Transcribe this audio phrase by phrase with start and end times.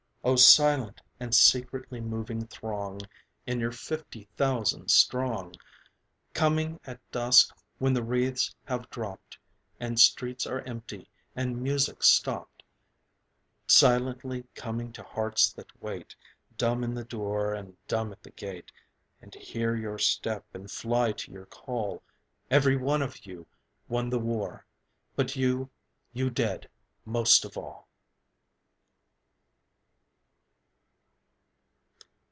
[0.23, 2.99] O silent and secretly moving throng,
[3.47, 5.55] In your fifty thousand strong,
[6.35, 9.39] Coming at dusk when the wreaths have dropt,
[9.79, 12.61] And streets are empty, and music stopt,
[13.65, 16.15] Silently coming to hearts that wait
[16.55, 18.71] Dumb in the door and dumb at the gate,
[19.23, 22.03] And hear your step and fly to your call
[22.51, 23.47] Every one of you
[23.89, 24.67] won the war,
[25.15, 25.71] But you,
[26.13, 26.69] you Dead,
[27.07, 27.87] most of all!